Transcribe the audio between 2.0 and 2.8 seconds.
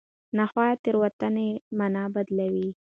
بدلوي.